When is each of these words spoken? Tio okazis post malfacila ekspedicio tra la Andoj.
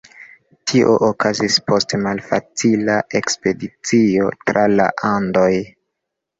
Tio 0.69 0.95
okazis 1.07 1.57
post 1.67 1.93
malfacila 2.07 2.97
ekspedicio 3.21 4.33
tra 4.51 4.67
la 4.81 4.91
Andoj. 5.15 5.49